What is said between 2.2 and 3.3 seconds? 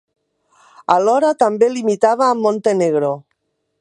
amb Montenegro.